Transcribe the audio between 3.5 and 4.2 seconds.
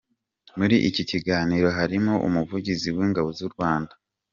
Rwanda Bg.